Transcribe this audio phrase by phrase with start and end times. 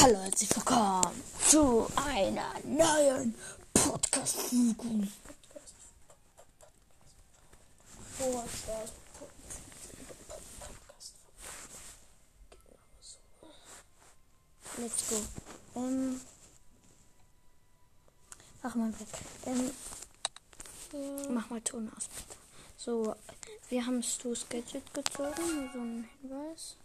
[0.00, 3.34] Hallo, herzlich willkommen zu einer neuen
[3.74, 5.08] Podcast-Folge.
[14.78, 15.16] Let's go.
[15.76, 16.20] Ähm,
[18.62, 19.08] mach mal weg.
[19.46, 19.70] Ähm,
[20.92, 21.30] Ja.
[21.30, 22.36] mach mal Ton aus, bitte.
[22.76, 23.14] So,
[23.68, 26.76] wir haben Stu's Gadget gezogen, so ein Hinweis.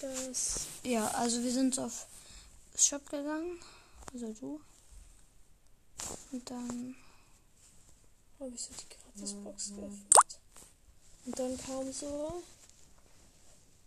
[0.00, 0.66] Das.
[0.82, 2.06] Ja, also wir sind auf
[2.74, 3.60] Shop gegangen,
[4.12, 4.60] also du.
[6.32, 6.96] Und dann
[8.40, 10.40] Habe ich so die Gratisbox geöffnet.
[11.26, 12.42] Und dann kam so.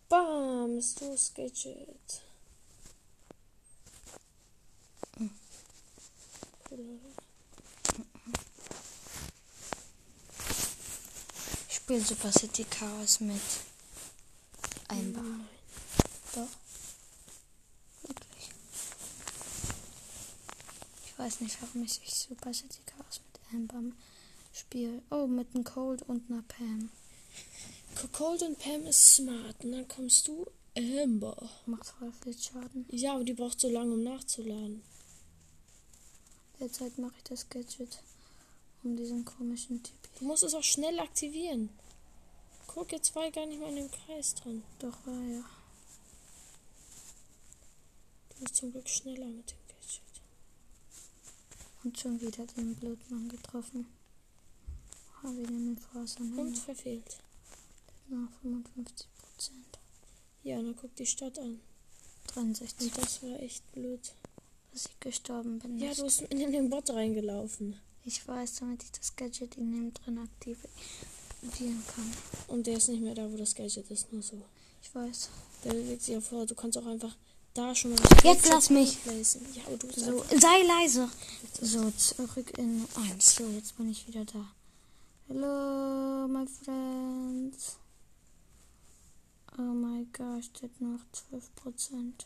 [0.07, 0.80] Bam!
[0.80, 2.21] Stu's Gadget.
[6.70, 6.99] Cool,
[11.68, 13.41] ich spiele Super City Chaos mit
[14.88, 15.23] Einbach.
[15.23, 15.48] Nein.
[16.35, 16.48] Doch.
[18.07, 18.49] Wirklich.
[21.05, 23.96] Ich weiß nicht, warum ich ich Super City Chaos mit Amber
[24.52, 25.02] spiele.
[25.10, 26.91] Oh, mit einem Cold und einer Pam.
[28.12, 29.63] Cold und Pam ist smart.
[29.63, 30.46] Und dann kommst du.
[30.76, 31.49] Amber.
[31.66, 32.85] Macht voll viel Schaden.
[32.90, 34.82] Ja, aber die braucht so lange, um nachzuladen.
[36.60, 38.04] Derzeit mache ich das Gadget
[38.84, 39.96] um diesen komischen Typ.
[40.20, 41.70] Du musst es auch schnell aktivieren.
[42.68, 44.62] Guck, jetzt war ich gar nicht mal in dem Kreis dran.
[44.79, 45.44] Doch war ja.
[48.29, 49.63] Du bist zum Glück schneller mit dem.
[51.84, 53.85] Und schon wieder den Blutmann getroffen.
[55.21, 57.17] Habe den Force Und verfehlt.
[58.09, 59.79] noch 55 Prozent.
[60.43, 61.59] Ja, dann guck die Stadt an.
[62.27, 64.13] 63, Und das war echt blöd.
[64.72, 65.78] dass ich gestorben bin.
[65.78, 66.00] Ja, nicht.
[66.00, 67.75] du bist in den Bot reingelaufen.
[68.06, 72.11] Ich weiß, damit ich das Gadget in dem drin aktivieren kann.
[72.47, 74.41] Und der ist nicht mehr da, wo das Gadget ist, nur so.
[74.81, 75.29] Ich weiß.
[75.63, 76.45] Der bewegt sich ja vor.
[76.45, 77.16] Du kannst auch einfach
[77.53, 78.00] da schon mal.
[78.23, 78.97] Jetzt lass mich.
[79.06, 79.63] Ja,
[79.96, 81.09] So, sei leise.
[81.62, 83.35] So, zurück in 1.
[83.35, 84.45] So, jetzt bin ich wieder da.
[85.28, 87.78] Hello, my friends.
[89.57, 91.00] Oh my gosh, hat noch
[91.67, 92.25] 12%.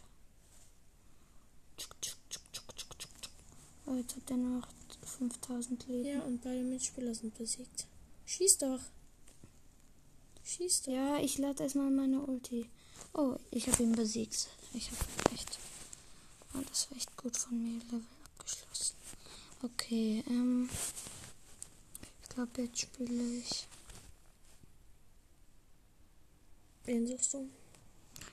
[3.85, 4.68] Oh, jetzt hat er noch
[5.06, 6.06] 5000 Leben.
[6.06, 7.85] Ja, und beide Mitspieler sind besiegt.
[8.25, 8.79] Schieß doch.
[10.44, 10.94] Schieß doch.
[10.94, 12.69] Ja, ich lade erstmal meine Ulti.
[13.13, 14.47] Oh, ich habe ihn besiegt.
[14.73, 15.59] Ich habe echt.
[16.69, 17.79] Das war echt gut von mir.
[17.85, 18.95] Level abgeschlossen.
[19.63, 20.69] Okay, ähm.
[22.23, 23.67] Ich glaube, jetzt spiele ich.
[26.85, 27.50] Wen suchst du?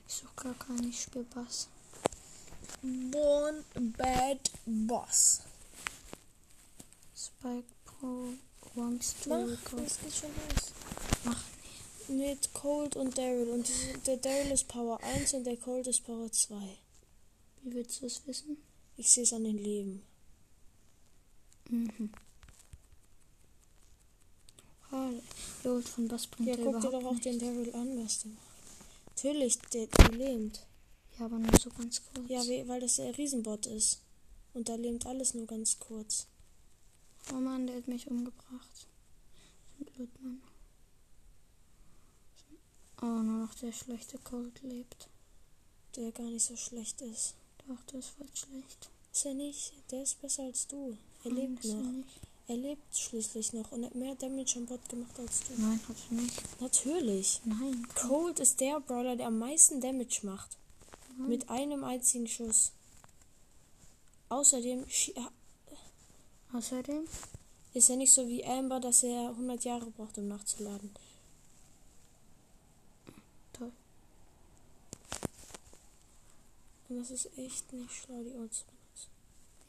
[0.06, 1.68] Ich suche gar keinen, ich spiele Bass.
[2.82, 3.64] Born
[3.96, 5.40] Bad Boss.
[7.16, 8.34] Spike Pro
[8.74, 10.72] wants to Mach, das geht schon los.
[11.24, 11.42] Mach
[12.08, 13.48] Mit Cold und Daryl.
[13.48, 13.70] Und
[14.06, 16.54] der Daryl ist Power 1 und der Cold ist Power 2.
[17.62, 18.58] Wie willst du es wissen?
[18.96, 20.02] Ich sehe es an den Leben.
[21.70, 22.10] Mhm.
[24.90, 25.10] Ah,
[25.64, 27.24] Ult von Bass bringt Ja, guck dir doch auch nicht.
[27.24, 28.44] den Daryl an, was der macht.
[29.16, 30.60] Natürlich, der, der lähmt.
[31.18, 32.28] Ja, aber nur so ganz kurz.
[32.28, 34.00] Ja, we- weil das der Riesenbot ist.
[34.52, 36.26] Und da lähmt alles nur ganz kurz.
[37.32, 38.86] Oh Mann, der hat mich umgebracht.
[39.78, 40.42] Blödmann.
[43.04, 45.08] Oh, nur noch der schlechte Cold lebt.
[45.94, 47.34] Der gar nicht so schlecht ist.
[47.68, 48.88] Doch, das ist voll schlecht.
[49.12, 49.72] Ist er nicht?
[49.90, 50.96] Der ist besser als du.
[51.22, 51.92] Er Nein, lebt ist er noch.
[51.92, 52.20] Nicht.
[52.46, 55.60] Er lebt schließlich noch und hat mehr Damage am Bot gemacht als du.
[55.60, 56.60] Nein, hat er nicht.
[56.60, 57.40] Natürlich.
[57.44, 60.56] Nein, Cold ist der Brawler, der am meisten Damage macht.
[61.18, 61.28] Nein.
[61.28, 62.72] Mit einem einzigen Schuss.
[64.30, 65.30] Außerdem ja,
[66.54, 67.04] Außerdem,
[67.72, 70.90] ist er nicht so wie Amber, dass er 100 Jahre braucht, um nachzuladen.
[73.52, 73.72] Toll.
[76.88, 79.10] Und das ist echt nicht schlau, die Ult zu benutzen.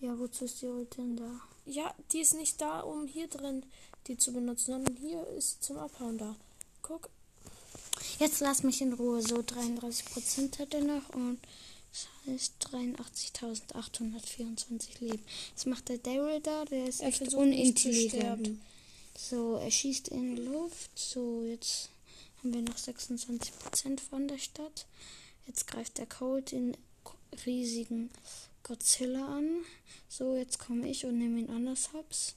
[0.02, 1.42] ja, wozu ist die Ult denn da?
[1.66, 3.64] Ja, die ist nicht da, um hier drin
[4.08, 6.36] die zu benutzen, sondern hier ist sie zum Abhauen da.
[6.84, 7.10] Guck,
[8.20, 9.22] Jetzt lass mich in Ruhe.
[9.22, 11.40] So, 33% hat er noch und
[11.92, 15.24] das heißt 83.824 Leben.
[15.56, 16.64] Was macht der Daryl da?
[16.66, 18.60] Der ist er echt unintelligent.
[19.18, 20.92] So, er schießt in die Luft.
[20.98, 21.90] So, jetzt
[22.40, 24.86] haben wir noch 26% von der Stadt.
[25.48, 26.76] Jetzt greift der Cold den
[27.46, 28.10] riesigen
[28.64, 29.64] Godzilla an.
[30.10, 32.36] So, jetzt komme ich und nehme ihn anders hops.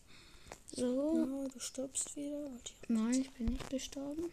[0.75, 2.51] So, Ja, du stirbst wieder.
[2.89, 4.31] nein, ich bin nicht gestorben.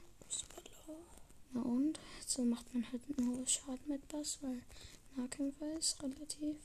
[1.53, 1.99] Na und?
[2.27, 4.61] So macht man halt nur Schaden mit Bass, weil
[5.15, 6.57] Nahkämpfer ist relativ.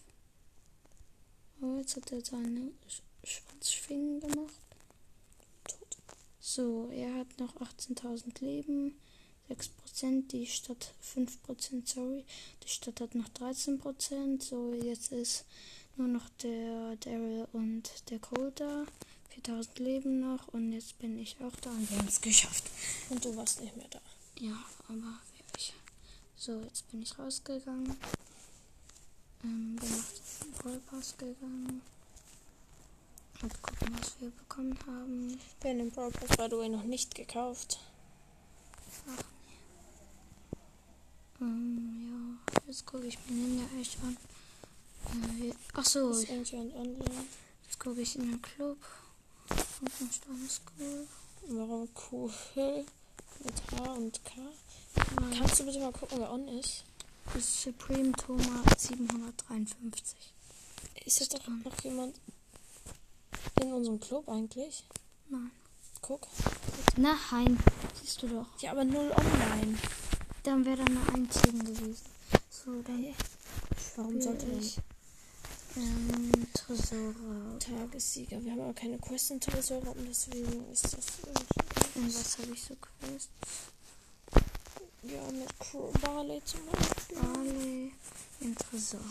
[1.60, 4.54] Oh, jetzt hat er seine Sch Schwanzschwingen gemacht.
[5.64, 5.96] Tot.
[6.40, 8.98] So, er hat noch 18.000 Leben.
[9.50, 12.24] 6%, die Stadt 5%, sorry.
[12.62, 14.42] Die Stadt hat noch 13%.
[14.42, 15.44] So, jetzt ist
[15.96, 18.86] nur noch der Daryl und der Cole da.
[19.30, 22.64] 4000 leben noch und jetzt bin ich auch da und wir haben es geschafft.
[23.10, 24.00] Und du warst nicht mehr da.
[24.38, 24.56] Ja,
[24.88, 25.20] aber
[25.56, 25.72] ich.
[26.36, 27.96] So, jetzt bin ich rausgegangen.
[29.44, 30.80] Ähm, bin auf den Brawl
[31.18, 31.82] gegangen.
[33.42, 35.40] Und gucken, was wir bekommen haben.
[35.64, 37.78] Haben den Brawl Pass by the way noch nicht gekauft.
[39.08, 39.29] Ach.
[41.40, 44.16] Ähm, ja, jetzt gucke ich mir den ja echt an.
[45.40, 46.10] Äh, ach so.
[46.10, 46.96] Ist online.
[47.64, 48.78] Jetzt gucke ich in den Club.
[49.48, 51.06] Funkenstein ist cool.
[51.48, 52.30] Warum cool?
[53.44, 54.32] Mit H und K.
[55.20, 55.38] Nein.
[55.38, 56.84] Kannst du bitte mal gucken, wer on ist?
[57.26, 60.34] Das ist Supreme Thomas 753.
[61.06, 62.20] Ist jetzt doch noch jemand
[63.62, 64.84] in unserem Club eigentlich?
[65.28, 65.50] Nein.
[66.02, 66.26] Guck.
[66.96, 67.58] Nein,
[68.00, 68.46] siehst du doch.
[68.60, 69.78] Ja, aber null online.
[70.42, 71.96] Dann wäre da eine einzigen gewesen.
[72.50, 73.14] So, dann.
[73.96, 74.78] Warum sollte ich?
[75.76, 77.58] Ähm, Tresore.
[77.58, 78.42] Tagessieger.
[78.42, 81.06] Wir haben aber keine Quest in Tresore und deswegen ist das.
[81.94, 83.28] Und was habe ich so Quests?
[85.02, 87.16] Ja, mit Crew Barley zum Beispiel.
[87.16, 87.92] Barley
[88.40, 89.04] in Tresore.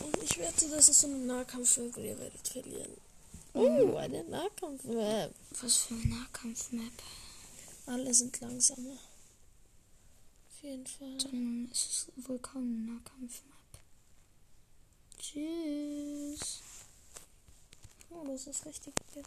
[0.00, 2.92] Und ich wette, das ist so eine Nahkampf-Map, ihr werdet verlieren.
[3.52, 5.32] Oh, eine Nahkampf-Map.
[5.62, 6.92] Was für eine Nahkampf-Map?
[7.86, 8.98] Alle sind langsamer.
[10.64, 11.18] Jeden Fall.
[11.18, 13.80] Dann ist es wohl kaum eine Nahkampf-Map.
[15.18, 16.62] Tschüss.
[18.08, 19.26] Oh, das ist richtig gewählt.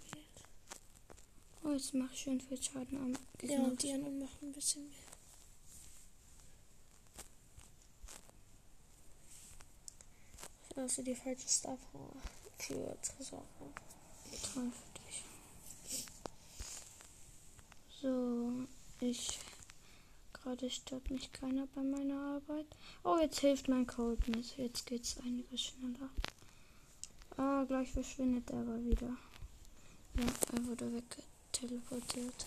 [1.64, 3.56] Oh, jetzt mach ich schön viel Schaden am Gegner.
[3.56, 4.98] Ja, und die anderen machen ein bisschen mehr.
[10.76, 11.80] Also die falsche Stuff
[12.58, 13.46] für Tresor.
[14.54, 15.24] Toll für dich.
[18.02, 18.68] So,
[19.02, 19.40] ich
[20.48, 22.68] gerade stört mich keiner bei meiner Arbeit.
[23.04, 24.58] Oh, jetzt hilft mein Code mit.
[24.58, 26.10] Jetzt geht's einiges schneller.
[27.36, 29.10] Ah, gleich verschwindet er aber wieder.
[30.16, 32.46] Ja, er wurde weggeteleportiert.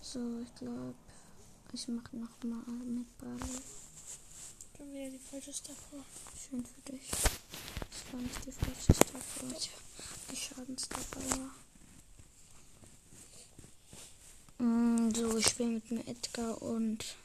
[0.00, 0.94] So, ich glaube,
[1.72, 3.60] ich mache noch mal mit Bali.
[4.78, 6.02] Dann wieder die falsche Staffel.
[6.36, 7.08] Schön für dich.
[7.08, 9.52] Das war nicht die falsche Staffel.
[9.52, 9.58] Ja,
[10.32, 11.50] die Schadensstaffel, ja.
[14.58, 14.85] Mm,
[15.16, 17.16] so, ich spiele mit dem Edgar und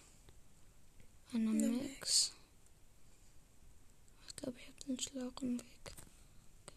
[1.33, 2.31] einer ja, Max.
[4.27, 5.95] Ich glaube, ich habe den schlauen Weg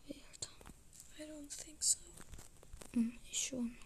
[0.06, 0.48] gewählt.
[1.16, 1.98] I don't think so.
[2.94, 3.76] Mm, ich schon.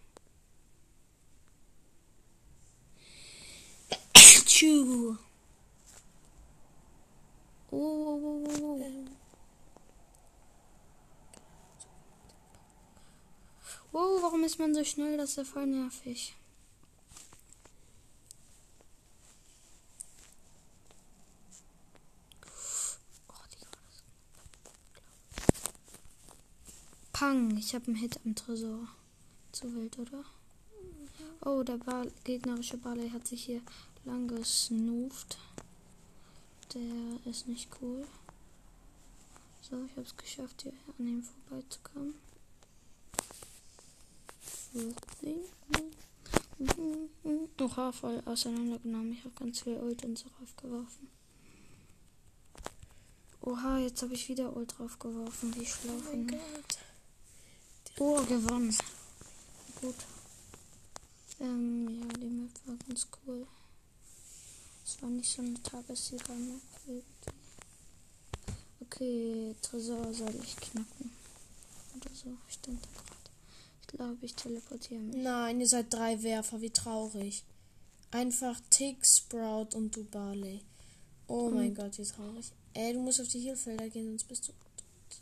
[4.45, 5.15] Tschu.
[7.69, 8.83] Oh, oh, oh, oh.
[8.83, 9.09] Ähm.
[13.91, 15.15] Wow, warum ist man so schnell?
[15.17, 16.35] Das ist ja voll nervig.
[27.19, 28.87] Pang, ich habe einen Hit am Tresor.
[29.51, 30.23] Zu wild, oder?
[31.41, 33.61] Oh, der Ball, gegnerische Balle hat sich hier
[34.05, 35.37] lang gesnooft.
[36.73, 38.07] Der ist nicht cool.
[39.59, 42.13] So, ich habe es geschafft, hier an ihm vorbeizukommen.
[47.59, 49.11] Oha, voll auseinandergenommen.
[49.11, 51.09] Ich habe ganz viel Ult und so raufgeworfen.
[53.41, 55.53] Oha, jetzt habe ich wieder Ult draufgeworfen.
[55.53, 56.88] Wie schlau oh.
[58.01, 58.73] Oh, gewonnen.
[59.81, 59.95] Gut.
[61.41, 63.45] Ähm, ja, die Map war ganz cool.
[64.85, 67.03] Es war nicht so eine Tagessieger-Map
[68.81, 71.11] Okay, Tresor soll ich knacken.
[71.97, 73.29] Oder so, stand da gerade.
[73.81, 75.17] Ich glaube, ich teleportiere mich.
[75.17, 77.43] Nein, ihr seid drei Werfer, wie traurig.
[78.11, 80.61] Einfach Tick, Sprout und du Barley.
[81.27, 82.51] Oh und mein Gott, wie traurig.
[82.73, 85.21] Ey, du musst auf die Heelfelder gehen, sonst bist du tot.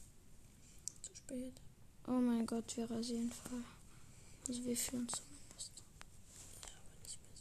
[1.01, 1.53] Zu spät.
[2.07, 3.63] Oh mein Gott, wir rasieren voll.
[4.47, 5.71] Also wir führen zumindest.
[6.63, 7.35] Ja, aber nicht mehr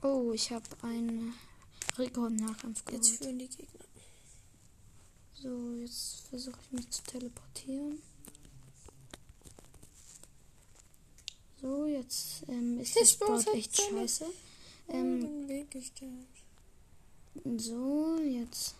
[0.00, 0.08] so.
[0.08, 1.34] Oh, ich habe einen
[1.98, 3.84] Rekordnachkampf Jetzt führen die Gegner.
[5.34, 8.00] So, jetzt versuche ich mich zu teleportieren.
[11.60, 14.26] So, jetzt ähm, ist das Board echt scheiße.
[14.88, 15.48] Ähm,
[17.56, 18.76] so, jetzt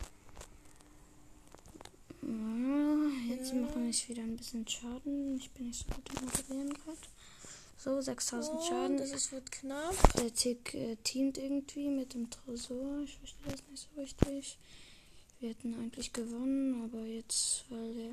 [3.29, 5.37] jetzt machen wir wieder ein bisschen Schaden.
[5.37, 6.99] Ich bin nicht so gut im Moderieren gerade.
[7.79, 8.97] So, 6000 oh, Schaden.
[8.97, 9.95] Das ist, wird knapp.
[10.15, 13.01] Der Tick äh, teamt irgendwie mit dem Tresor.
[13.05, 14.59] Ich verstehe das nicht so richtig.
[15.41, 18.13] Wir hätten eigentlich gewonnen, aber jetzt, weil der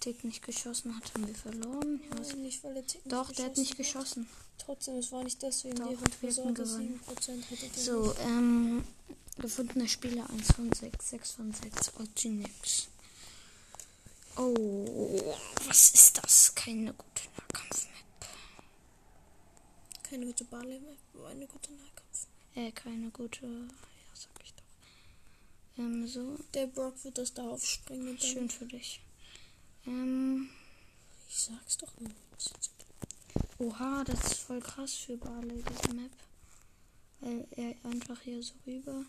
[0.00, 2.00] Tick nicht geschossen hat, haben wir verloren.
[2.08, 4.64] Nein, nicht, weil der Tick doch, der hat nicht geschossen hat.
[4.64, 7.00] Trotzdem, es war nicht deswegen, Doch, wir hätten gewonnen.
[7.06, 8.84] 7% hätte der So, ähm,
[9.38, 12.88] gefundene Spieler 1 von 6, 6 von 6, Otti nix.
[14.36, 15.34] Oh,
[15.66, 16.54] was ist das?
[16.54, 18.28] Keine gute Nahkampf-Map.
[20.02, 22.26] Keine gute Barley mehr, aber eine gute Nahkampf.
[22.54, 24.62] Äh, keine gute, ja, sag ich doch.
[25.78, 28.28] Ähm, so, Der Brock wird das darauf springen und dann.
[28.30, 29.00] schön für dich.
[29.86, 30.48] Ähm,
[31.28, 32.10] Ich sag's doch nur.
[33.58, 36.10] oha, das ist voll krass für Barley, diese Map.
[37.20, 39.04] Weil er einfach hier so rüber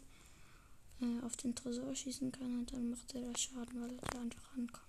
[1.02, 4.20] äh, auf den Tresor schießen kann und dann macht er da Schaden, weil er da
[4.22, 4.88] einfach rankommt.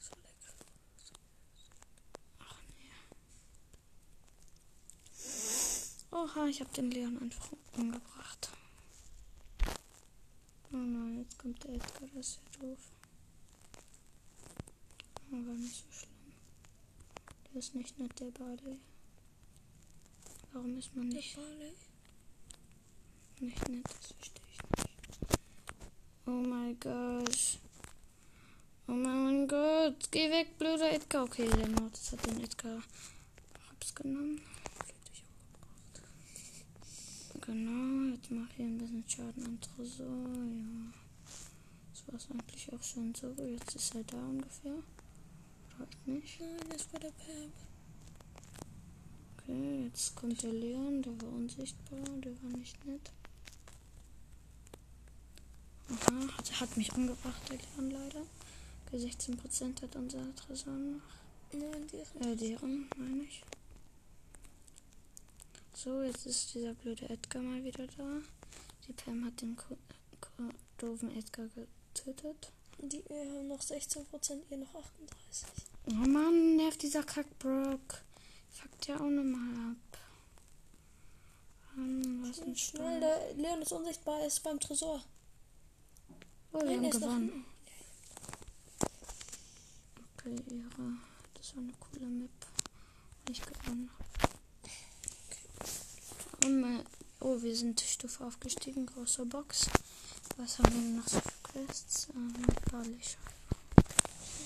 [0.00, 0.54] So lecker.
[6.16, 8.48] Oha, ich habe den Leon einfach umgebracht.
[10.72, 12.78] Oh nein, jetzt kommt der Edgar, das ist ja doof.
[15.30, 16.32] Aber nicht so schlimm.
[17.52, 18.78] Der ist nicht nett, der Barley.
[20.54, 21.74] Warum ist man Der nicht, Barley.
[23.40, 23.84] nicht nett?
[23.84, 25.38] Das verstehe ich nicht.
[26.24, 27.58] Oh mein Gott.
[28.88, 30.10] Oh mein Gott.
[30.10, 31.24] Geh weg, blöder Edgar.
[31.24, 32.82] Okay, der Mortis hat den Edgar
[33.70, 34.40] Hops genommen.
[37.46, 40.92] Genau, jetzt mache ich ein bisschen Schaden an Tresor, ja.
[41.92, 43.32] Das war es eigentlich auch schon so.
[43.40, 44.82] Jetzt ist er da ungefähr.
[45.78, 46.40] Reicht nicht.
[46.40, 47.52] Nein, das war der Pam.
[49.38, 53.12] Okay, jetzt kommt der Leon, der war unsichtbar, der war nicht nett.
[55.88, 58.22] Aha, hat, hat mich umgebracht, der Leon leider.
[58.86, 61.00] Okay, 16% hat unser Tresor noch.
[61.52, 62.22] Nein, deren.
[62.22, 63.44] Äh, deren, meine ich.
[65.76, 68.22] So, jetzt ist dieser blöde Edgar mal wieder da.
[68.88, 69.76] Die Pam hat den ko
[70.22, 70.44] ko
[70.78, 72.50] doofen Edgar getötet.
[72.78, 74.06] Die äh, haben noch 16%,
[74.48, 75.48] ihr noch 38.
[75.88, 78.02] Oh Mann, nervt dieser Kackbrock.
[78.48, 79.98] Fuckt ja auch nochmal ab.
[81.74, 85.04] Mann, was ein Schnell, der Leon ist unsichtbar, ist beim Tresor.
[86.52, 87.44] Oh, wir Nein, haben er gewonnen.
[90.16, 90.96] Okay, ihre.
[91.34, 92.30] Das war eine coole Map.
[93.28, 93.90] Nicht gewonnen.
[96.44, 96.84] Und
[97.20, 98.86] oh, wir sind Stufe aufgestiegen.
[98.86, 99.66] Große Box.
[100.36, 102.08] Was haben wir noch so für Quests?
[102.14, 102.32] Ähm,
[102.70, 102.98] Barley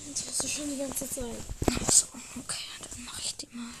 [0.09, 1.35] Das hast du schon die ganze Zeit.
[1.81, 2.07] Achso,
[2.39, 3.73] okay, dann mache ich die mal.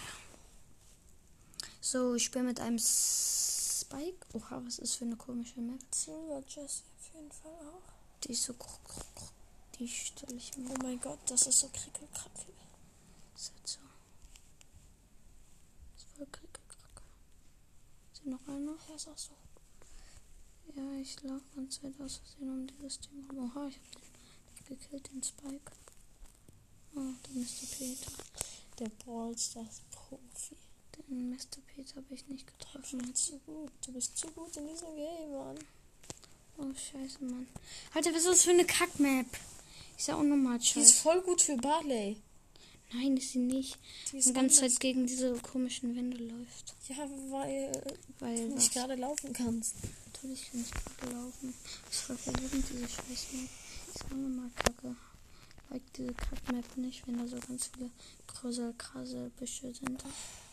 [1.79, 4.25] So, ich spiele mit einem Spike.
[4.33, 5.79] Oha, was ist für eine komische Map?
[5.93, 7.93] Silver Jesse auf jeden Fall auch.
[8.23, 8.53] Die ist so.
[9.79, 10.69] Die stelle ich mir.
[10.69, 12.53] Oh mein Gott, das ist so krickelkrackel.
[13.35, 13.79] Ist halt so.
[15.97, 17.01] Ist voll krickelkrack.
[18.21, 18.75] Ist hier noch einer?
[18.89, 19.31] Ja, ist auch so.
[20.75, 23.51] Ja, ich laufe ganz Zeit aus Versehen um dieses Ding rum.
[23.55, 23.87] Oha, ich habe
[24.69, 25.71] den gekillt, den Spike.
[26.95, 27.67] Oh, der Mr.
[27.77, 28.11] Peter.
[28.79, 30.55] Der Ballstars Profi.
[30.97, 31.61] Den Mr.
[31.67, 32.99] Peter habe ich nicht Du getroffen.
[32.99, 33.71] bist zu gut.
[33.85, 35.57] Du bist zu gut in diesem Game, Mann.
[36.57, 37.47] Oh, scheiße, Mann.
[37.93, 39.25] Alter, was ist das für eine Kackmap?
[39.97, 41.01] Ist ja auch nochmal Die ist scheiße.
[41.01, 42.17] voll gut für Barley.
[42.93, 43.77] Nein, ist sie nicht.
[44.07, 44.73] Die Die ist ganze anders.
[44.73, 46.75] Zeit gegen diese komischen Wände läuft.
[46.89, 46.97] Ja,
[47.29, 47.71] weil
[48.19, 49.75] Weil du nicht gerade laufen kannst.
[50.07, 51.53] Natürlich kann ich gerade laufen.
[51.85, 53.49] Das ist voll verwirrend, diese Scheißmap.
[53.93, 54.95] Ist auch nochmal kacke.
[55.69, 57.89] Like diese Kackmap nicht, wenn da so ganz viele
[58.27, 60.03] Krösel, Krasel, Büsche sind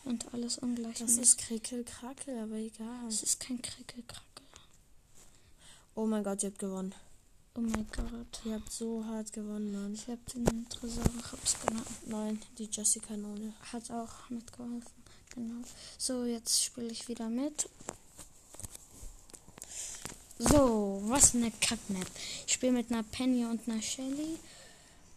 [0.05, 3.03] und alles ungleich Das ist krickelkrackel, aber egal.
[3.05, 4.45] Das ist kein Krickelkrackel.
[5.95, 6.95] Oh mein Gott, ihr habt gewonnen.
[7.55, 8.41] Oh mein Gott.
[8.45, 9.93] Ihr habt so hart gewonnen, Mann.
[9.93, 11.85] Ich hab den Tresor Hops genommen.
[12.05, 13.53] Nein, die Jessie-Kanone.
[13.71, 14.91] Hat auch mitgeholfen.
[15.35, 15.61] Genau.
[15.97, 17.67] So, jetzt spiele ich wieder mit.
[20.37, 22.07] So, was eine Kackmap.
[22.47, 24.39] Ich spiele mit einer Penny und einer Shelly.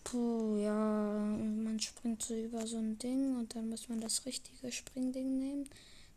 [0.03, 4.73] Puh, ja, man springt so über so ein Ding und dann muss man das richtige
[4.73, 5.69] Springding nehmen,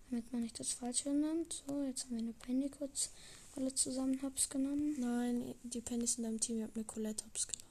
[0.10, 1.63] damit man nicht das falsche nimmt.
[1.67, 3.12] So, jetzt haben wir eine Penny kurz
[3.55, 4.95] alle zusammen Hops genommen.
[5.00, 6.57] Nein, die Penny ist in deinem Team.
[6.57, 7.65] Ihr habt eine Colette Hops genommen.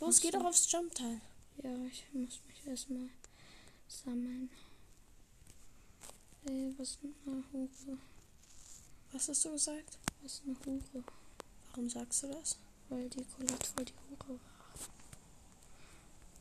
[0.00, 1.20] Los, geh doch aufs Jump-Teil.
[1.62, 3.08] Ja, ich muss mich erstmal
[3.88, 4.50] sammeln.
[6.44, 7.98] Ey, was ist eine Hure?
[9.12, 9.98] Was hast du gesagt?
[10.22, 11.04] Was ist eine Hure?
[11.70, 12.58] Warum sagst du das?
[12.88, 14.40] Weil die Colette voll die Hure war.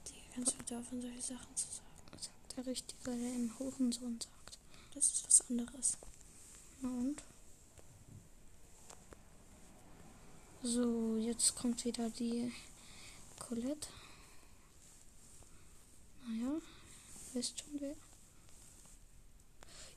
[0.08, 2.22] Die kannst du aufhören, solche Sachen zu sagen.
[2.22, 4.60] Sagt der Richtige, der im Hurensohn sagt.
[4.94, 5.98] Das ist was anderes.
[6.82, 7.24] Na und?
[10.66, 12.52] So, jetzt kommt wieder die
[13.38, 13.88] Colette.
[16.28, 16.60] Naja,
[17.34, 17.96] wisst schon wer.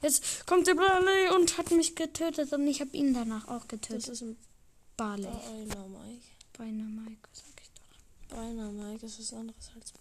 [0.02, 3.68] Jetzt kommt der Barley und hat mich getötet und ich habe ihn danach auch Das
[3.68, 4.08] getötet.
[4.08, 4.36] ist ein
[4.98, 5.26] Barley.
[5.26, 6.22] Einer, Mike.
[6.58, 8.36] Beinahe Mike, sag ich doch.
[8.36, 9.92] Dynamite ist was anderes als,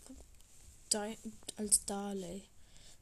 [0.92, 1.18] Di
[1.56, 2.44] als Darley.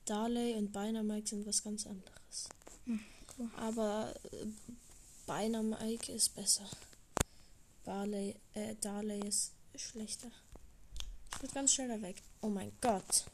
[0.05, 2.47] Darley und Dynamite sind was ganz anderes.
[2.85, 2.99] Hm,
[3.39, 3.49] cool.
[3.57, 4.45] Aber äh,
[5.27, 6.69] Dynamite ist besser.
[7.85, 10.31] Barley, äh, Darley ist schlechter.
[11.33, 12.21] Ich bin ganz schnell da weg.
[12.41, 13.25] Oh mein Gott.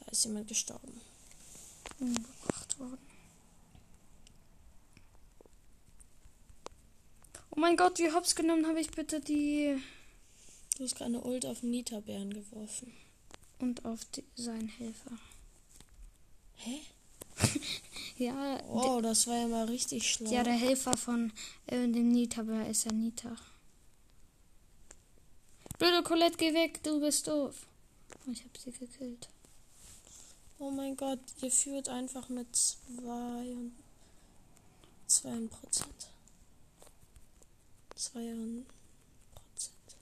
[0.00, 1.00] Da ist jemand gestorben.
[2.00, 2.98] Umgebracht worden.
[7.50, 9.80] Oh mein Gott, wie hops genommen habe ich bitte die
[10.76, 12.92] Du hast gerade eine Ult auf Nita-Bären geworfen.
[13.60, 15.12] und auf die, seinen Helfer.
[16.56, 16.80] Hä?
[18.16, 20.30] Ja, Oh, das war ja mal richtig schlau.
[20.30, 21.32] ja, der Helfer von
[21.66, 23.34] äh, dem Nita, aber ist ja Nita.
[25.78, 27.66] Blöde Colette, geh weg, du bist doof.
[28.26, 29.28] Oh, ich habe sie gekillt.
[30.58, 33.72] Oh mein Gott, ihr führt einfach mit zwei und
[35.08, 36.08] zwei Prozent.
[37.96, 38.34] Zwei
[39.34, 39.96] Prozent.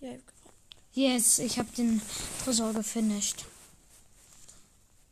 [0.00, 0.56] Ja, habt gewonnen.
[0.94, 2.00] Yes, ich habe den
[2.42, 3.44] Tresor gefinisht.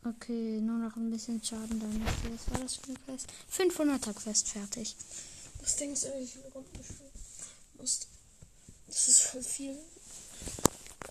[0.03, 2.01] Okay, nur noch ein bisschen Schaden damit.
[2.31, 3.27] Was war das für eine Quest?
[3.51, 4.95] 500er Quest fertig.
[5.61, 7.11] Was denkst du, wie viele Runden du spielen
[7.77, 8.07] musst?
[8.89, 9.77] Das ist voll viel.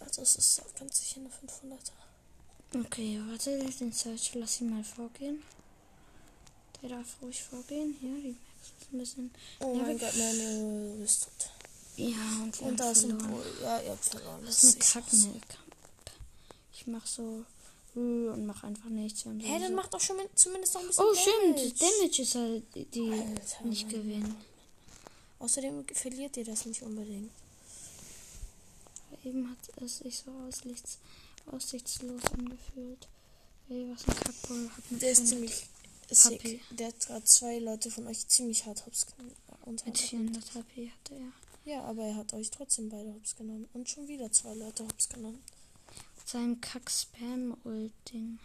[0.00, 2.84] Also es ist ganz sicher eine 500er.
[2.86, 5.42] Okay, warte, den Search lass ihn mal vorgehen.
[6.82, 7.96] Der darf ruhig vorgehen.
[8.00, 9.30] Hier, die Max ist ein bisschen.
[9.60, 10.12] Oh Ja, mein Gott,
[11.00, 11.50] bist tot.
[11.96, 13.18] Ja, und, Und da ist ein.
[13.18, 13.44] Bull.
[13.62, 14.42] Ja, ihr habt verloren.
[14.44, 14.92] Das ist eine sieht aus.
[14.92, 15.44] Kackmilk.
[16.72, 17.44] Ich mach so
[17.94, 19.24] und mach einfach nichts.
[19.24, 19.74] Hä, dann so.
[19.74, 21.58] mach doch schon mit, zumindest noch ein bisschen Oh, Damage.
[21.68, 21.80] stimmt.
[21.80, 24.36] Damage ist halt die Alter, nicht gewinnen.
[25.40, 27.30] Außerdem verliert ihr das nicht unbedingt.
[29.24, 30.98] Eben hat es sich so aussichts,
[31.46, 33.08] aussichtslos angefühlt.
[33.68, 35.66] Ey, was ein Kackbull hat mit Der ist 400 ziemlich
[36.10, 36.60] sick.
[36.76, 39.34] Der hat gerade zwei Leute von euch ziemlich hart hops genommen.
[39.62, 41.32] Und Mit hat- 400 HP hatte er.
[41.72, 43.68] Ja, aber er hat euch trotzdem beide hops genommen.
[43.74, 45.42] Und schon wieder zwei Leute hops genommen.
[46.16, 48.38] Mit seinem Kack-Spam-Ult-Ding.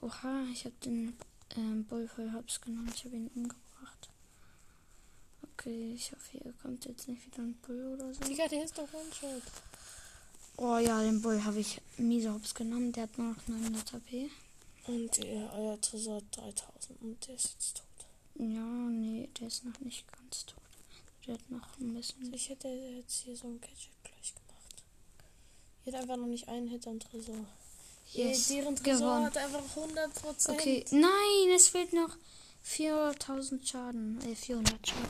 [0.00, 1.16] Oha, ich hab den
[1.56, 2.90] ähm, Bull voll Hops genommen.
[2.94, 4.08] Ich habe ihn umgebracht.
[5.58, 8.20] Okay, ich hoffe, hier kommt jetzt nicht wieder ein Bull oder so.
[8.20, 9.42] Digga, der ist doch One-Shot.
[10.58, 12.92] Oh ja, den Bull habe ich miese Hops genommen.
[12.92, 14.30] Der hat nur noch 900 HP.
[14.86, 18.06] Und ihr, euer Tresor hat 3000 und der ist jetzt tot.
[18.34, 20.62] Ja, nee, der ist noch nicht ganz tot.
[21.26, 22.32] Der hat noch ein bisschen.
[22.32, 24.84] Ich hätte jetzt hier so ein Gadget gleich gemacht.
[25.84, 27.46] Ihr habt einfach noch nicht einen Hit am Tresor.
[28.12, 29.24] Yes, deren Tresor gewonnen.
[29.24, 30.50] hat einfach 100%.
[30.50, 32.16] Okay, nein, es fehlt noch
[32.66, 34.20] 400.000 Schaden.
[34.22, 35.06] Äh, 400 Schaden.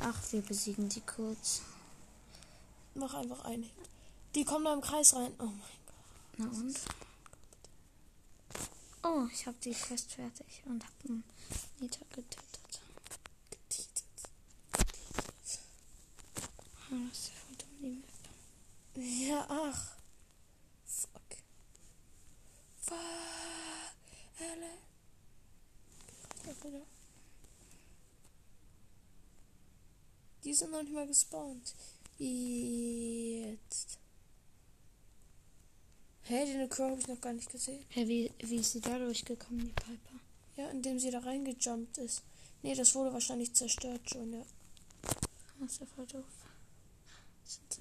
[0.00, 1.62] Ach, wir besiegen die kurz.
[2.94, 3.72] Mach einfach einen Hit.
[4.34, 5.32] Die kommen da im Kreis rein.
[5.38, 5.56] Oh mein
[6.36, 6.76] Na und?
[9.02, 11.24] Oh, ich habe die Quest fertig und habe einen
[11.80, 12.48] Nita getötet.
[12.62, 12.80] Gott.
[16.90, 19.28] Ah, das ist voll dumm, die Map.
[19.28, 19.97] Ja, ach.
[22.88, 22.98] Fuck.
[24.34, 24.48] Fuck.
[24.48, 24.88] Alle.
[30.44, 31.74] Die sind noch nicht mal gespawnt.
[32.18, 33.98] Jetzt.
[36.22, 37.84] Hä, den Crow habe ich noch gar nicht gesehen.
[37.90, 40.20] Hä, wie, wie ist sie da durchgekommen, die Piper?
[40.56, 42.22] Ja, indem sie da reingejumpt ist.
[42.62, 44.44] Nee, das wurde wahrscheinlich zerstört schon, ja.
[45.60, 46.24] Das ist ja voll doof.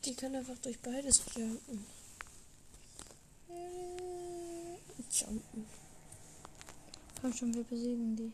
[0.05, 1.85] Die können einfach durch beides jumpen.
[5.11, 5.65] Jumpen.
[7.21, 8.31] Komm schon, wir besiegen die.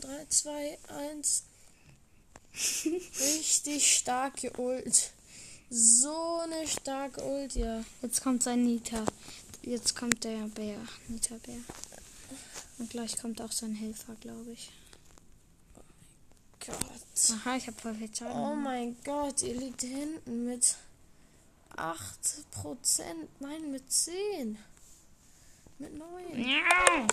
[0.00, 1.44] 3, 2, 1.
[3.20, 5.12] Richtig starke Ult.
[5.70, 7.84] So eine starke Ult, ja.
[8.02, 9.04] Jetzt kommt sein Nita.
[9.62, 10.78] Jetzt kommt der Bär.
[11.08, 11.60] Nita Bär.
[12.78, 14.70] Und gleich kommt auch sein Helfer, glaube ich.
[16.66, 16.76] Gott.
[17.30, 18.36] Aha, ich habe voll viel Schaden.
[18.36, 20.76] Oh mein Gott, ihr liegt hinten mit
[21.76, 22.08] 8%.
[23.40, 24.58] Nein, mit 10.
[25.82, 26.48] Mit 9.
[26.48, 27.06] Ja.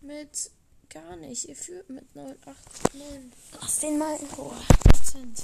[0.00, 0.50] Mit
[0.88, 1.48] gar nicht.
[1.48, 4.56] Ihr führt mit 9, 8, 9 Lass den mal in Ruhe.
[4.82, 5.42] Prozent.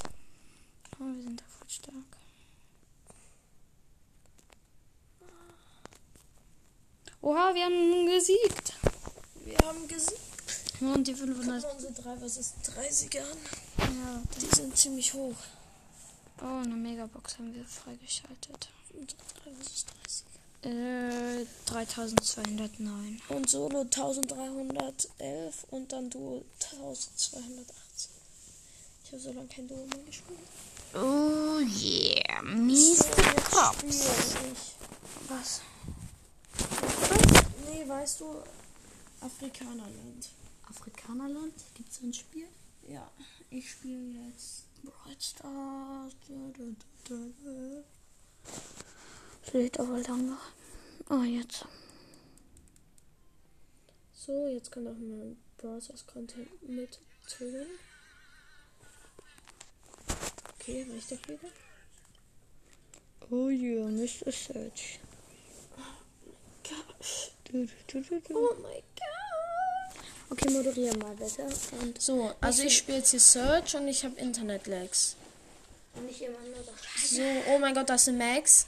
[0.99, 1.95] Oh, wir sind da voll stark.
[7.21, 8.75] Oha, wir haben gesiegt.
[9.45, 10.19] Wir haben gesiegt.
[10.81, 11.63] Und die Guck 500.
[11.63, 13.39] mal unsere 3, was ist 30er an?
[13.79, 15.37] Ja, Die sind ziemlich hoch.
[16.41, 18.69] oh, eine Megabox haben wir freigeschaltet.
[18.93, 20.32] Unsere 3, was ist 30?
[20.65, 23.21] Äh, 3209.
[23.29, 28.11] Und Solo 1311 und dann Duo 1218.
[29.05, 30.39] Ich habe so lange kein Duo mehr gespielt.
[30.95, 33.83] Oh yeah, So, mies jetzt Cops.
[34.53, 35.29] ich.
[35.29, 35.63] Was?
[37.69, 38.43] Nee, weißt du,
[39.21, 40.29] Afrikanerland.
[40.69, 41.55] Afrikanerland.
[41.75, 42.47] Gibt es so ein Spiel?
[42.89, 43.11] Ja,
[43.51, 46.13] ich spiele jetzt Bright Stars.
[49.45, 50.37] Das lädt aber lange.
[51.09, 51.65] Ah, jetzt.
[54.15, 57.67] So, jetzt kann auch mal Browsers Content mit drin.
[60.55, 61.49] Okay, reicht doch wieder.
[63.31, 64.31] Oh yeah, Mr.
[64.31, 65.01] Search.
[67.45, 68.21] Du, du, du.
[68.35, 70.05] Oh mein Gott.
[70.31, 71.47] Okay, moderier mal bitte.
[71.81, 75.17] Und, So, also ich spiele jetzt hier Search und ich habe Internet-Lags.
[75.95, 77.11] und nicht immer nur das.
[77.11, 78.67] So, oh mein Gott, das ist Max.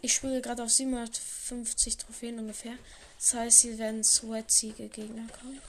[0.00, 2.78] Ich spiele gerade auf 750 Trophäen ungefähr.
[3.18, 5.60] Das heißt, hier werden Sweat-Siege Gegner kommen.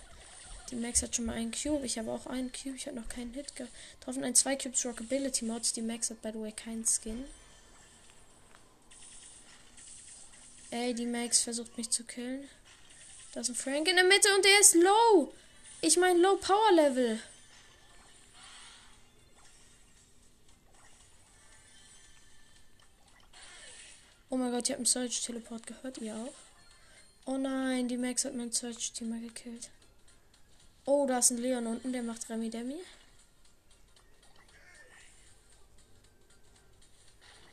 [0.70, 1.84] Die Max hat schon mal einen Cube.
[1.84, 2.76] Ich habe auch einen Cube.
[2.76, 4.24] Ich habe noch keinen Hit getroffen.
[4.24, 5.74] Ein 2 Cubes Rockability Mods.
[5.74, 7.26] Die Max hat, by the way, keinen Skin.
[10.70, 12.48] Ey, die Max versucht mich zu killen.
[13.34, 15.34] Da ist ein Frank in der Mitte und der ist low.
[15.82, 17.20] Ich meine Low Power Level.
[24.30, 25.98] Oh mein Gott, ich habe einen Search Teleport gehört.
[25.98, 26.34] Ihr auch?
[27.26, 29.70] Oh nein, die Max hat meinen Search Teamer gekillt.
[30.86, 32.80] Oh, da ist ein Leon unten, der macht Remi Demi.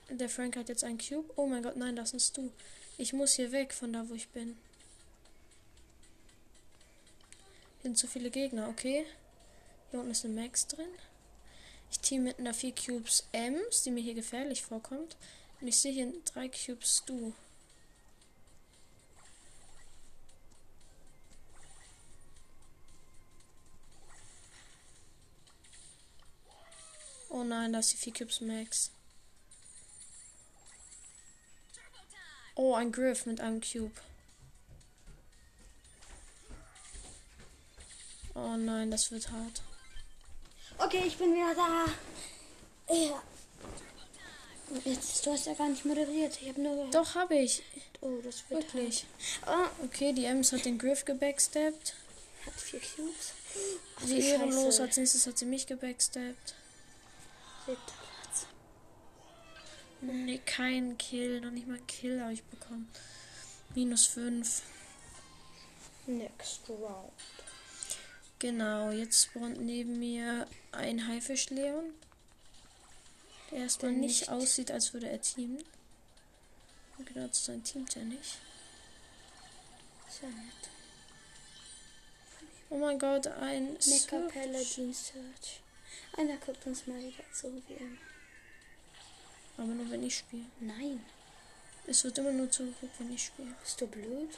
[0.08, 1.32] Der Frank hat jetzt einen Cube.
[1.36, 2.52] Oh mein Gott, nein, das bist du.
[2.96, 4.56] Ich muss hier weg von da, wo ich bin.
[7.82, 9.04] Sind zu viele Gegner, okay.
[9.90, 10.88] Hier unten ist eine Max drin.
[11.90, 15.16] Ich team mit einer 4 Cubes Ems, die mir hier gefährlich vorkommt.
[15.60, 17.32] Und ich sehe hier drei Cubes Stu.
[27.28, 28.90] Oh nein, da ist die 4 Cubes Max.
[32.54, 33.92] Oh, ein Griff mit einem Cube.
[38.34, 39.62] Oh nein, das wird hart.
[40.78, 41.86] Okay, ich bin wieder da.
[42.94, 43.22] Ja.
[44.84, 46.38] Jetzt, du hast ja gar nicht moderiert.
[46.42, 46.94] Ich habe nur gehört.
[46.94, 47.62] Doch, habe ich.
[48.00, 49.04] Oh, das wird Wirklich.
[49.44, 51.94] Ah, Okay, die Ems hat den Griff gebackstabbt.
[52.44, 53.32] hat vier Cubes.
[53.96, 55.66] Ach, Die wie ehrenlos als nächstes hat sie mich
[57.66, 58.46] Platz.
[60.00, 61.40] Nee, kein Kill.
[61.40, 62.90] Noch nicht mal Kill habe ich bekommen.
[63.74, 64.62] Minus 5.
[66.06, 67.12] Next round.
[68.38, 71.94] Genau, jetzt spawnt neben mir ein Haifisch-Leon.
[73.50, 74.30] Der erstmal Der nicht nicht.
[74.30, 75.62] aussieht, als würde er teamen.
[76.98, 78.38] Und Genau zu sein teamt er nicht.
[80.08, 80.70] Sehr nett.
[82.70, 84.18] Oh mein Gott, ein Mecha.
[84.32, 85.60] Paladin Search.
[86.16, 87.98] Einer guckt uns mal wieder zu wie immer.
[89.58, 90.46] Aber nur wenn ich spiele.
[90.60, 91.04] Nein.
[91.86, 93.54] Es wird immer nur zugeguckt, wenn ich spiele.
[93.62, 94.30] Bist du blöd?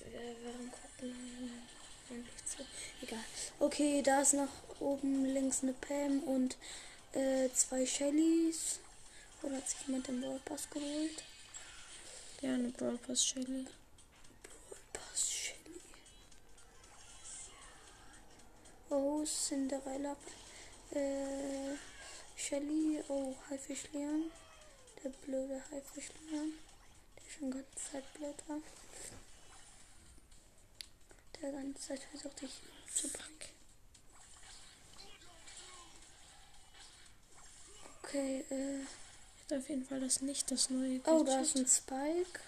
[0.00, 1.59] Äh, Warum guckt man
[2.10, 2.64] eigentlich zu?
[3.02, 3.24] Egal.
[3.58, 4.48] Okay, da ist noch
[4.80, 6.56] oben links eine Pam und
[7.12, 8.80] äh, zwei Shellys.
[9.42, 11.24] Oder hat sich jemand den Brawl Pass geholt?
[12.42, 13.66] Ja, eine Brawl Pass Shelly.
[14.42, 15.80] Brawl Pass Shelly.
[18.90, 20.16] Oh, Cinderella.
[20.92, 21.76] Äh,
[22.36, 23.02] Shelly.
[23.08, 24.30] Oh, Haifisch Leon.
[25.02, 26.52] Der blöde Haifisch Leon.
[27.16, 28.60] Der schon ganze Zeit blöd war.
[31.42, 32.50] Der ganze Zeit versucht, dich
[32.94, 33.38] zu bringen.
[38.02, 38.84] Okay, äh.
[39.50, 41.56] Hat auf jeden Fall das nicht das neue Oh, da ist Gadget.
[41.56, 42.40] ein Spike.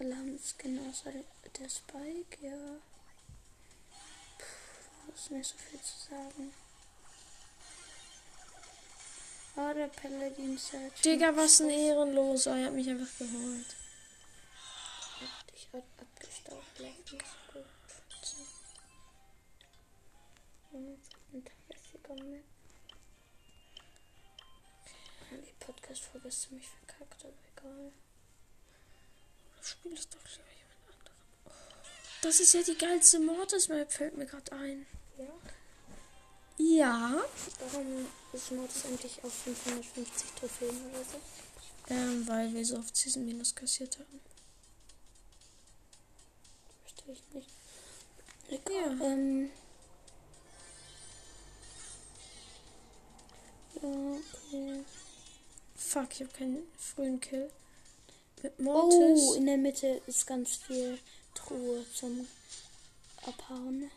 [0.00, 2.76] Alle haben Skin außer der Spike, ja.
[4.38, 6.52] Puh, ist nicht so viel zu sagen.
[9.56, 11.00] Oh, der Paladin Search.
[11.02, 12.56] Digga, was ein Ehrenloser.
[12.56, 13.66] Er hat mich einfach geholt.
[15.72, 17.12] Ab abgestaubt, glaube ich.
[17.12, 17.66] Nicht so gut.
[20.72, 22.44] Und Tagesliga mit.
[25.30, 27.92] Die Podcast-Folge ist ziemlich verkackt, aber egal.
[29.56, 31.16] Das Spiel ist doch lieber jemand anderem.
[31.44, 31.50] Oh,
[32.22, 34.86] das ist ja die geilste Mortis-Map, fällt mir gerade ein.
[35.18, 35.28] Ja?
[36.58, 37.22] Ja.
[37.60, 41.20] Warum ist Mortis endlich auf 550 Trophäen oder so?
[41.90, 44.20] Ähm, weil wir so oft Season Minus kassiert haben.
[47.08, 48.68] Verstehe ich nicht.
[48.68, 49.06] Ja.
[49.06, 49.50] Ähm.
[53.76, 54.84] Okay.
[55.74, 57.50] Fuck, ich habe keinen frühen Kill.
[58.42, 59.36] Mit Oh, Mortis.
[59.36, 60.98] in der Mitte ist ganz viel
[61.34, 62.28] Truhe zum
[63.24, 63.90] Abhauen.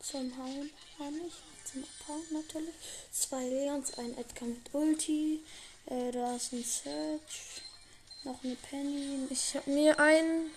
[0.00, 1.36] Zum Hauen, auch nicht.
[1.64, 2.74] Zum Abhauen natürlich.
[3.12, 5.44] Zwei Leons, ein Edgar mit Ulti.
[5.86, 7.62] Äh, da ist ein Search.
[8.24, 9.28] Noch eine Penny.
[9.30, 10.50] Ich habe mir ein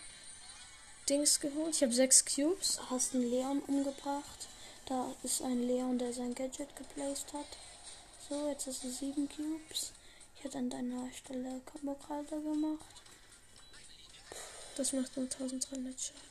[1.10, 1.76] Dings geholt.
[1.76, 2.80] Ich habe sechs Cubes.
[2.90, 4.48] Hast einen Leon umgebracht.
[4.86, 7.58] Da ist ein Leon, der sein Gadget geplaced hat.
[8.30, 9.92] So, jetzt hast du sieben Cubes.
[10.36, 13.02] Ich hätte an deiner Stelle gerade gemacht.
[14.78, 16.22] Das macht nur 1300 Schaden.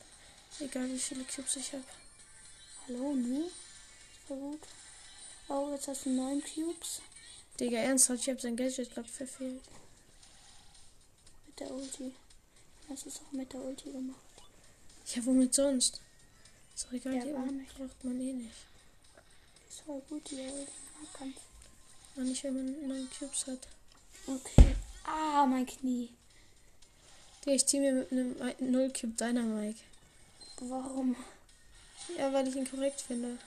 [0.61, 1.85] Egal wie viele Cubes ich habe.
[2.87, 3.51] Hallo, nu?
[4.29, 4.61] Voll gut.
[5.49, 7.03] Oh, jetzt hast du neun Cubes.
[7.59, 9.63] Digga, ernsthaft, ich habe sein Gadget gerade verfehlt.
[11.47, 12.15] Mit der Ulti.
[12.87, 14.28] Du es auch mit der Ulti gemacht?
[15.15, 16.01] Ja, womit sonst?
[16.75, 18.55] Ist doch egal, Ja, braucht man eh nicht.
[19.69, 20.37] Ist voll gut, die.
[20.37, 20.53] Ja.
[22.15, 23.69] Aber nicht, wenn man 9 Cubes hat.
[24.27, 24.75] Okay.
[25.05, 26.11] Ah, mein Knie.
[27.45, 29.81] Digga, ich team mir mit einem 0 Cube Dynamite.
[30.61, 31.17] Warum?
[32.17, 33.39] Ja, weil ich ihn korrekt finde.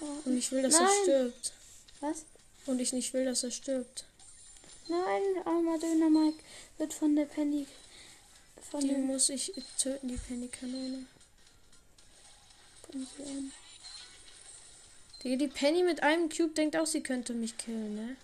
[0.00, 0.06] Ja.
[0.24, 0.84] Und ich will, dass Nein.
[0.84, 1.52] er stirbt.
[2.00, 2.24] Was?
[2.66, 4.06] Und ich nicht will, dass er stirbt.
[4.88, 6.42] Nein, armer Döner Mike
[6.78, 7.66] wird von der Penny.
[8.72, 9.06] Von Die dem.
[9.06, 11.04] muss ich töten, die Penny-Kanone.
[12.90, 13.52] Sie.
[15.22, 18.16] Digga, die Penny mit einem Cube denkt auch, sie könnte mich killen, ne?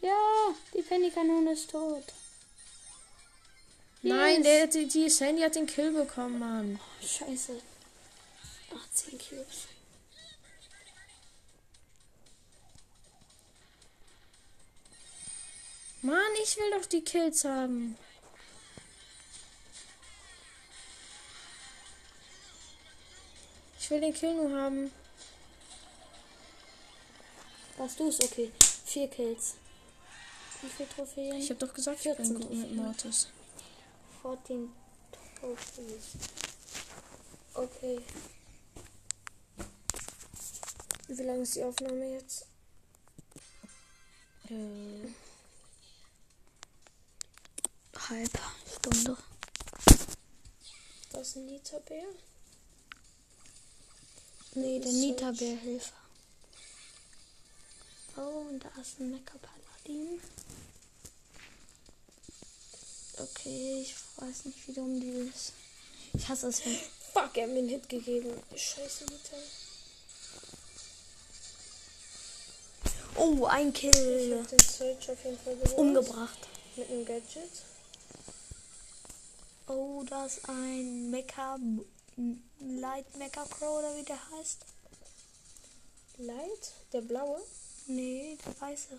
[0.00, 0.16] Ja,
[0.74, 2.02] die Penny-Kanone ist tot.
[4.02, 4.44] Nein, Yes.
[4.44, 6.80] der, die, die Sandy hat den Kill bekommen, Mann.
[7.00, 7.62] Oh, scheiße.
[8.90, 9.68] 18 Cubes.
[16.02, 17.96] Mann, ich will doch die Kills haben.
[23.78, 24.90] Ich will den Kill nur haben.
[27.76, 28.20] Warst du es?
[28.20, 28.50] Okay.
[28.84, 29.54] Vier Kills.
[30.60, 31.36] Wie viele Trophäen?
[31.36, 32.76] Ich habe doch gesagt, ich bin 14 gut mit Trophäen.
[32.76, 33.28] Mortis.
[34.22, 34.72] 14
[35.40, 36.12] Trophies.
[37.54, 38.00] Okay.
[41.08, 42.46] Wie lange ist die Aufnahme jetzt?
[44.48, 45.08] Äh,
[48.12, 48.38] Halb
[48.76, 49.16] Stunde.
[51.12, 52.04] das ist ein Nita-Bär.
[54.54, 55.92] Nee, der Ist so Nita-Bär-Hilfe.
[58.18, 60.20] Oh, und da ist ein Mecha-Paladin.
[63.16, 65.54] Okay, ich weiß nicht, wie dumm die ist.
[66.12, 66.76] Ich hasse es, wenn.
[67.14, 68.42] Fuck, er hat mir einen Hit gegeben.
[68.54, 69.36] Scheiße, Nita.
[73.16, 74.38] Oh, ein Ich Kill.
[74.38, 75.78] hab den Search auf jeden Fall geholt.
[75.78, 76.38] Umgebracht.
[76.76, 77.71] Mit einem Gadget.
[79.74, 81.58] Oh, da ist ein Mecha.
[82.60, 84.58] Light Mecha Crow oder wie der heißt.
[86.18, 87.40] Light, der blaue.
[87.86, 88.98] Nee, der weiße.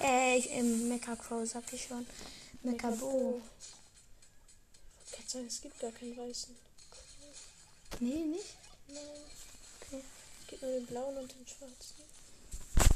[0.00, 2.06] Äh, ich, ähm, Mecha Crow sag ich schon.
[2.62, 3.40] Mecha Bo.
[5.06, 6.54] Ich kann sagen, es gibt gar keinen weißen.
[7.98, 8.54] Nee, nicht?
[8.88, 9.02] Nein.
[9.80, 10.04] Okay.
[10.40, 11.96] Es gibt nur den blauen und den schwarzen.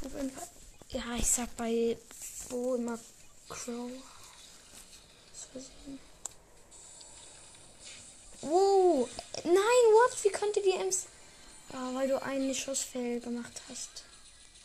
[0.05, 0.47] Auf jeden Fall.
[0.91, 1.97] Ja, ich sag bei
[2.49, 2.97] Bo immer
[3.49, 3.91] Crow.
[5.33, 5.99] Aus Versehen.
[8.41, 9.07] Oh,
[9.43, 10.23] nein, what?
[10.23, 11.07] Wie konnte die Ems.
[11.73, 14.03] Ah, weil du einen Schussfehl gemacht hast.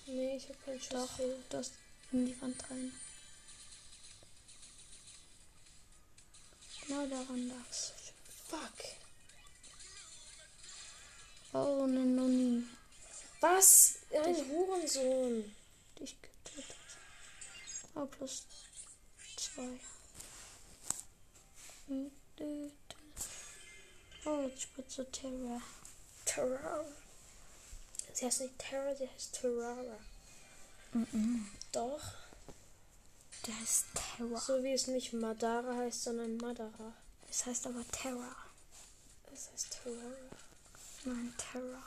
[0.06, 0.90] Nee, ich habe keinen Schuss.
[0.90, 1.72] Doch, du hast
[2.12, 2.92] in die Wand rein.
[6.86, 7.92] Genau daran lag's.
[8.48, 8.84] Fuck.
[11.54, 12.64] Oh, ne Noni.
[13.40, 13.98] Was?
[14.10, 15.54] Ein Hurensohn.
[15.98, 16.76] Dich getötet.
[17.94, 18.42] Oh, plus
[19.36, 19.80] zwei.
[24.24, 25.60] Oh, jetzt spritzt Terra.
[26.24, 26.84] Terrara.
[28.12, 29.98] Sie heißt nicht Terra, sie heißt Terrara.
[31.72, 32.02] Doch.
[33.46, 34.38] Der heißt Terra.
[34.38, 36.92] So wie es nicht Madara heißt, sondern Madara.
[37.28, 38.36] Es heißt aber Terra.
[39.32, 40.14] Es heißt Terrara.
[41.04, 41.82] Nein, Terra.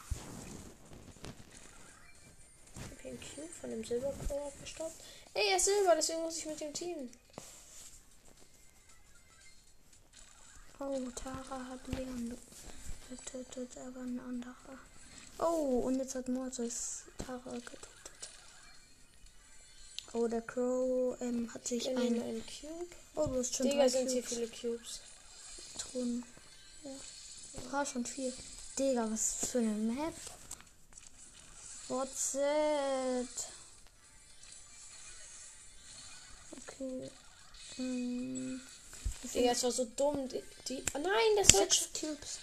[2.75, 4.95] Ich habe hier einen Cube von dem Silbercrow abgestaubt.
[5.33, 7.09] Ey, er ist Silber, deswegen muss ich mit dem Team.
[10.79, 12.37] Oh, Tara hat Leon
[13.09, 14.77] getötet, aber ein anderer.
[15.39, 18.29] Oh, und jetzt hat Mortis Tara getötet.
[20.13, 22.21] Oh, der Crow ähm, hat sich Ich nehme ein.
[22.21, 22.95] einen Cube.
[23.15, 25.01] Oh, du hast schon Digga, sind hier viele Cubes.
[25.77, 26.23] drin.
[26.83, 26.91] Ja.
[27.71, 28.31] Ah, schon vier.
[28.77, 30.13] Digga, was für eine Map.
[31.87, 33.47] What's it?
[36.67, 37.11] Okay.
[37.77, 38.61] Ähm, wie
[39.33, 40.27] Digga, es war so dumm.
[40.29, 42.39] Die, die oh nein, das Sechs Cubes.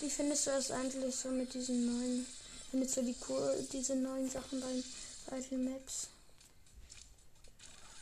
[0.00, 2.26] Wie findest du es eigentlich so mit diesen neuen,
[2.70, 4.82] findest du die cool, diese neuen Sachen bei,
[5.30, 6.08] bei den Maps?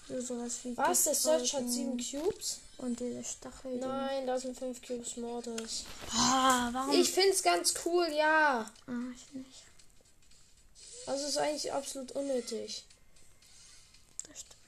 [0.09, 1.05] So sowas wie Was?
[1.05, 2.61] Der Search hat sieben Cubes?
[2.79, 3.77] Und diese Stachel.
[3.77, 5.85] Nein, da sind fünf Cubes Mordes.
[6.13, 6.99] Ah, warum?
[6.99, 8.71] Ich find's ganz cool, ja.
[8.87, 9.63] Ah, ich nicht.
[11.07, 12.85] Also ist eigentlich absolut unnötig.
[14.29, 14.60] Das stimmt.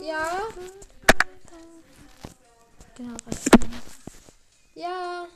[0.00, 0.48] Ja,
[2.96, 3.36] Genau, was
[4.74, 5.28] ja.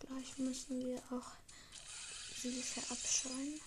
[0.00, 1.30] Gleich müssen wir auch
[2.42, 3.60] sie verabscheuen.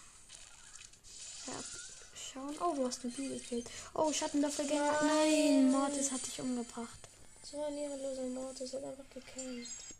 [1.45, 2.57] Verabschauen.
[2.59, 3.69] Oh, du hast eine Bibel gekillt.
[3.93, 5.03] Oh, Schattendoppelgänger.
[5.03, 6.99] Nein, Mortis hat dich umgebracht.
[7.43, 9.95] So ein ehrenloser Mord, das hat einfach gekämpft.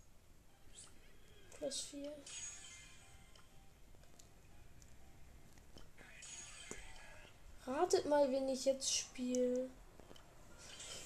[1.57, 2.11] Plus 4.
[7.65, 9.69] Ratet mal, wen ich jetzt spiele.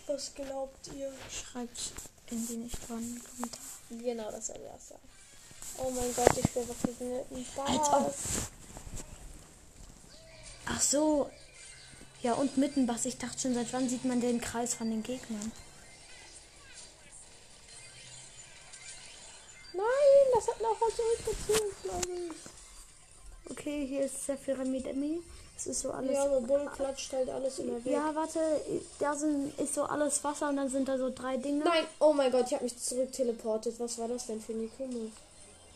[0.08, 1.14] Was glaubt ihr?
[1.30, 1.92] Schreibt
[2.32, 3.64] in die nicht vorhandenen Kommentare.
[3.90, 5.00] Genau, das soll das sein.
[5.78, 7.46] Oh mein Gott, ich spiele einfach gegen einen.
[7.56, 8.50] Bass.
[10.66, 11.30] Ach so.
[12.24, 13.06] Ja, und mitten was.
[13.06, 15.52] Ich dachte schon, seit wann sieht man den Kreis von den Gegnern?
[19.74, 19.84] Nein,
[20.34, 22.57] das hat noch mal zurückgezogen, glaube ich.
[23.50, 25.22] Okay, hier ist sehr viel Remidemi.
[25.56, 26.14] Es ist so alles.
[26.14, 27.92] Ja, aber Bull klatscht halt alles immer weg.
[27.92, 28.40] Ja, warte,
[29.00, 31.64] da sind, ist so alles Wasser und dann sind da so drei Dinge.
[31.64, 33.80] Nein, oh mein Gott, ich habe mich zurück teleportet.
[33.80, 35.10] Was war das denn für Nikumo?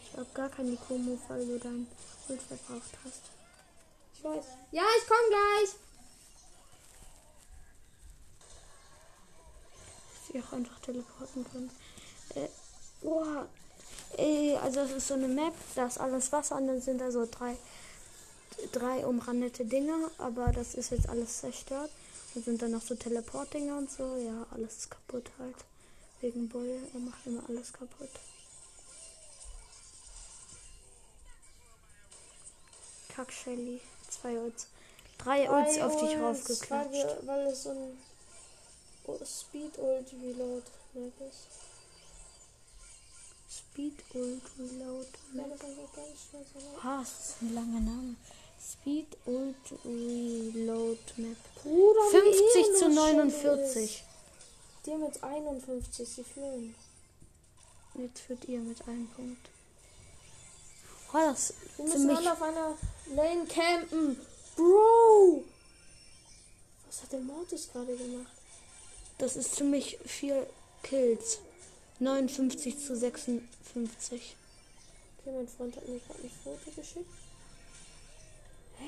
[0.04, 1.88] Ich habe gar kein Nikomo, weil du dein
[2.30, 3.22] Ult verbraucht hast.
[4.14, 4.46] Ich weiß.
[4.72, 5.76] Ja, ich komme gleich.
[10.30, 11.72] Ich auch einfach teleporten können.
[12.36, 12.48] Äh,
[13.02, 13.48] boah.
[14.18, 17.12] Äh, also es ist so eine Map, da ist alles Wasser und dann sind da
[17.12, 17.56] so drei,
[18.72, 21.90] drei umrandete Dinge, aber das ist jetzt alles zerstört.
[22.34, 24.16] Dann sind da noch so Teleportdinger und so.
[24.18, 25.56] Ja, alles ist kaputt halt.
[26.22, 28.10] Wegen Bull, er macht immer alles kaputt.
[33.10, 33.82] Kack Shelly.
[34.10, 34.68] Zwei Ults.
[35.18, 37.08] Drei Ults auf dich raufgeklatscht.
[37.26, 37.98] weil es so ein
[39.06, 41.71] oh, Speed Ult Reload Map ist.
[43.52, 45.08] Speed Ult Reload.
[46.82, 48.16] Ah, das ist ein langer Name.
[48.62, 51.38] Speed Ult Reload Map.
[51.62, 53.74] Bruder, wie 50 zu ehrenlos 49.
[53.74, 54.04] Shelly ist.
[54.86, 56.76] Die mit 51, sie führen.
[57.96, 59.50] Jetzt führt ihr mit einem Punkt.
[61.14, 64.18] Oh, das Wir müssen alle auf einer Lane campen.
[64.56, 65.44] Bro!
[66.88, 68.32] Was hat der Mortis gerade gemacht?
[69.18, 70.48] Das ist ziemlich viel
[70.84, 71.40] Kills.
[72.02, 74.36] 59 zu 56.
[75.20, 77.06] Okay, mein Freund hat mir gerade ein Foto geschickt.
[78.80, 78.86] Hä?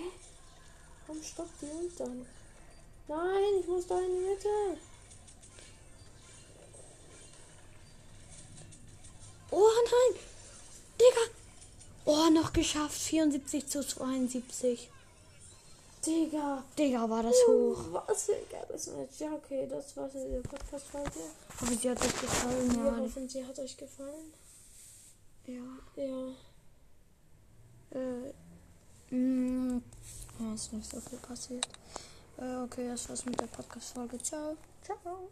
[1.06, 2.26] Warum stoppt die Ult dann?
[3.08, 4.48] Nein, ich muss da in die Mitte.
[9.52, 10.20] Oh nein!
[11.00, 11.34] Digga!
[12.06, 13.00] Oh, noch geschafft.
[13.00, 14.90] 74 zu 72.
[16.06, 16.64] Digga.
[16.78, 17.78] Digga, war das hoch.
[17.92, 19.20] Was ein geiles Match.
[19.20, 21.10] Ja, okay, das war's in der Podcast-Folge.
[21.62, 22.98] Aber sie hat euch gefallen, Wir ja.
[22.98, 24.34] hoffen, sie hat euch gefallen.
[25.46, 25.62] Ja.
[25.96, 26.32] Ja.
[28.00, 28.34] Äh.
[29.16, 29.82] Mh,
[30.40, 31.68] ja, ist nicht so viel passiert.
[32.38, 34.18] Äh, okay, das war's mit der Podcast-Folge.
[34.22, 34.58] Ciao.
[34.84, 35.30] Ciao.